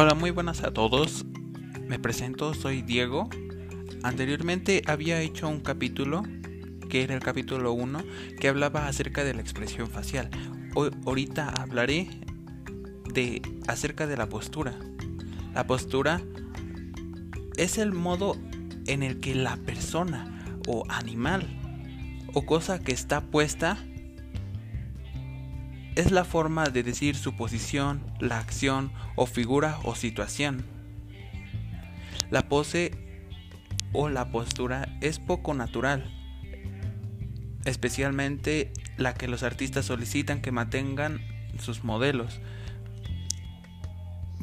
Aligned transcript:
Hola, 0.00 0.14
muy 0.14 0.30
buenas 0.30 0.62
a 0.62 0.70
todos. 0.70 1.26
Me 1.88 1.98
presento, 1.98 2.54
soy 2.54 2.82
Diego. 2.82 3.28
Anteriormente 4.04 4.80
había 4.86 5.20
hecho 5.20 5.48
un 5.48 5.58
capítulo, 5.58 6.22
que 6.88 7.02
era 7.02 7.16
el 7.16 7.20
capítulo 7.20 7.72
1, 7.72 8.04
que 8.38 8.46
hablaba 8.46 8.86
acerca 8.86 9.24
de 9.24 9.34
la 9.34 9.40
expresión 9.40 9.88
facial. 9.88 10.30
Hoy, 10.76 10.92
ahorita 11.04 11.48
hablaré 11.48 12.08
de 13.12 13.42
acerca 13.66 14.06
de 14.06 14.16
la 14.16 14.28
postura. 14.28 14.78
La 15.52 15.66
postura 15.66 16.22
es 17.56 17.76
el 17.76 17.90
modo 17.90 18.36
en 18.86 19.02
el 19.02 19.18
que 19.18 19.34
la 19.34 19.56
persona 19.56 20.60
o 20.68 20.84
animal 20.88 21.44
o 22.34 22.46
cosa 22.46 22.78
que 22.78 22.92
está 22.92 23.20
puesta 23.20 23.84
es 25.98 26.12
la 26.12 26.24
forma 26.24 26.66
de 26.66 26.84
decir 26.84 27.16
su 27.16 27.34
posición, 27.34 28.00
la 28.20 28.38
acción 28.38 28.92
o 29.16 29.26
figura 29.26 29.80
o 29.82 29.96
situación. 29.96 30.64
La 32.30 32.48
pose 32.48 32.92
o 33.92 34.08
la 34.08 34.30
postura 34.30 34.96
es 35.00 35.18
poco 35.18 35.54
natural, 35.54 36.08
especialmente 37.64 38.72
la 38.96 39.14
que 39.14 39.26
los 39.26 39.42
artistas 39.42 39.86
solicitan 39.86 40.40
que 40.40 40.52
mantengan 40.52 41.20
sus 41.58 41.82
modelos. 41.82 42.40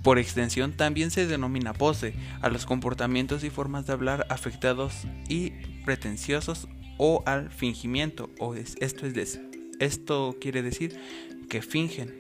Por 0.04 0.20
extensión 0.20 0.74
también 0.74 1.10
se 1.10 1.26
denomina 1.26 1.72
pose 1.72 2.16
a 2.42 2.50
los 2.50 2.66
comportamientos 2.66 3.46
y 3.46 3.50
formas 3.50 3.88
de 3.88 3.94
hablar 3.94 4.28
afectados 4.30 5.08
y 5.30 5.52
pretenciosos 5.86 6.68
o 6.98 7.24
al 7.26 7.50
fingimiento, 7.50 8.30
o 8.40 8.56
esto, 8.56 9.06
es 9.06 9.40
esto 9.80 10.36
quiere 10.40 10.62
decir 10.62 11.00
que 11.48 11.62
fingen. 11.62 12.14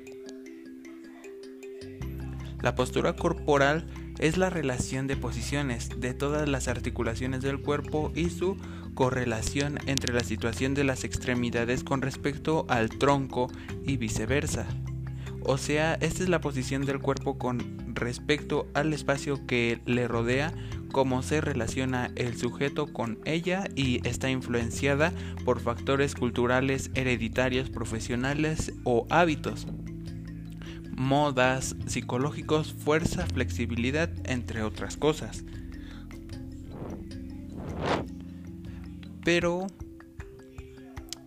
La 2.61 2.75
postura 2.75 3.15
corporal 3.15 3.87
es 4.19 4.37
la 4.37 4.49
relación 4.49 5.07
de 5.07 5.17
posiciones 5.17 5.89
de 5.99 6.13
todas 6.13 6.47
las 6.47 6.67
articulaciones 6.67 7.41
del 7.41 7.61
cuerpo 7.61 8.11
y 8.15 8.29
su 8.29 8.57
correlación 8.93 9.77
entre 9.87 10.13
la 10.13 10.21
situación 10.21 10.73
de 10.73 10.85
las 10.85 11.03
extremidades 11.03 11.83
con 11.83 12.01
respecto 12.01 12.65
al 12.69 12.89
tronco 12.89 13.51
y 13.85 13.97
viceversa. 13.97 14.65
O 15.43 15.57
sea, 15.57 15.95
esta 15.95 16.23
es 16.23 16.29
la 16.29 16.41
posición 16.41 16.85
del 16.85 16.99
cuerpo 16.99 17.37
con 17.37 17.93
respecto 17.93 18.67
al 18.73 18.93
espacio 18.93 19.45
que 19.45 19.79
le 19.85 20.07
rodea, 20.07 20.53
cómo 20.95 21.23
se 21.23 21.41
relaciona 21.41 22.09
el 22.15 22.37
sujeto 22.37 22.87
con 22.87 23.19
ella 23.25 23.65
y 23.75 23.99
está 24.07 24.29
influenciada 24.29 25.11
por 25.43 25.59
factores 25.59 26.15
culturales, 26.15 26.89
hereditarios, 26.93 27.69
profesionales 27.69 28.71
o 28.85 29.05
hábitos 29.09 29.67
modas, 30.95 31.75
psicológicos, 31.85 32.73
fuerza, 32.73 33.25
flexibilidad, 33.25 34.09
entre 34.23 34.63
otras 34.63 34.95
cosas. 34.95 35.43
Pero 39.25 39.67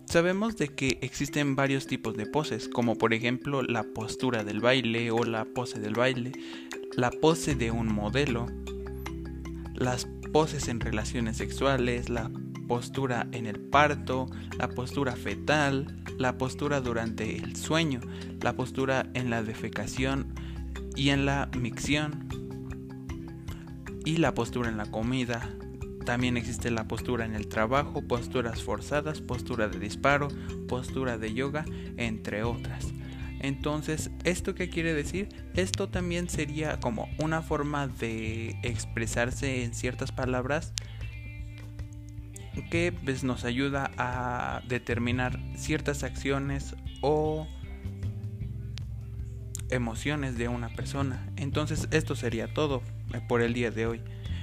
Sabemos 0.05 0.57
de 0.57 0.69
que 0.69 0.97
existen 1.01 1.55
varios 1.55 1.85
tipos 1.85 2.17
de 2.17 2.25
poses, 2.25 2.67
como 2.67 2.97
por 2.97 3.13
ejemplo 3.13 3.61
la 3.61 3.83
postura 3.83 4.43
del 4.43 4.61
baile 4.61 5.11
o 5.11 5.23
la 5.23 5.45
pose 5.45 5.79
del 5.79 5.93
baile, 5.93 6.31
la 6.97 7.11
pose 7.11 7.53
de 7.53 7.69
un 7.69 7.93
modelo, 7.93 8.47
las 9.79 10.07
poses 10.31 10.67
en 10.67 10.79
relaciones 10.79 11.37
sexuales, 11.37 12.09
la 12.09 12.29
postura 12.67 13.27
en 13.31 13.47
el 13.47 13.59
parto, 13.59 14.27
la 14.57 14.69
postura 14.69 15.15
fetal, 15.15 16.03
la 16.17 16.37
postura 16.37 16.81
durante 16.81 17.37
el 17.37 17.55
sueño, 17.55 18.01
la 18.41 18.53
postura 18.53 19.09
en 19.13 19.29
la 19.29 19.41
defecación 19.41 20.35
y 20.95 21.09
en 21.09 21.25
la 21.25 21.49
micción, 21.57 22.27
y 24.05 24.17
la 24.17 24.33
postura 24.33 24.69
en 24.69 24.77
la 24.77 24.85
comida, 24.85 25.49
también 26.05 26.37
existe 26.37 26.71
la 26.71 26.87
postura 26.87 27.25
en 27.25 27.35
el 27.35 27.47
trabajo, 27.47 28.01
posturas 28.01 28.63
forzadas, 28.63 29.21
postura 29.21 29.67
de 29.67 29.79
disparo, 29.79 30.29
postura 30.67 31.17
de 31.17 31.33
yoga, 31.33 31.65
entre 31.97 32.43
otras. 32.43 32.87
Entonces, 33.39 34.11
¿esto 34.23 34.53
qué 34.55 34.69
quiere 34.69 34.93
decir? 34.93 35.29
Esto 35.55 35.87
también 35.87 36.29
sería 36.29 36.79
como 36.79 37.07
una 37.19 37.41
forma 37.41 37.87
de 37.87 38.59
expresarse 38.63 39.63
en 39.63 39.73
ciertas 39.73 40.11
palabras 40.11 40.73
que 42.69 42.91
pues, 42.91 43.23
nos 43.23 43.45
ayuda 43.45 43.91
a 43.97 44.61
determinar 44.67 45.39
ciertas 45.55 46.03
acciones 46.03 46.75
o 47.01 47.47
emociones 49.69 50.37
de 50.37 50.47
una 50.47 50.69
persona. 50.69 51.29
Entonces, 51.37 51.87
esto 51.91 52.15
sería 52.15 52.53
todo 52.53 52.81
por 53.27 53.41
el 53.41 53.53
día 53.53 53.71
de 53.71 53.85
hoy. 53.85 54.01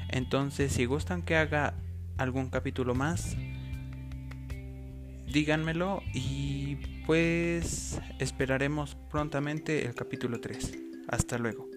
Entonces, 0.09 0.73
si 0.73 0.85
gustan 0.85 1.23
que 1.23 1.37
haga 1.37 1.75
algún 2.17 2.49
capítulo 2.49 2.95
más, 2.95 3.37
díganmelo 5.37 6.03
y 6.15 6.77
pues 7.05 8.01
esperaremos 8.19 8.97
prontamente 9.11 9.85
el 9.85 9.95
capítulo 9.95 10.41
3. 10.41 10.79
Hasta 11.09 11.37
luego. 11.37 11.76